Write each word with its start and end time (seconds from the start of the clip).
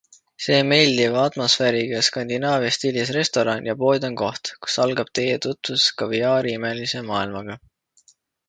See 0.43 0.59
meeldiva 0.69 1.25
atmosfääriga 1.31 1.99
skandinaavia 2.07 2.71
stiilis 2.79 3.11
restoran 3.17 3.69
ja 3.71 3.77
pood 3.83 4.09
on 4.11 4.17
koht, 4.25 4.53
kust 4.65 4.83
algab 4.87 5.15
teie 5.21 5.39
tutvus 5.47 5.89
kaviaari 6.03 6.57
imelise 6.61 7.05
maailmaga. 7.13 7.61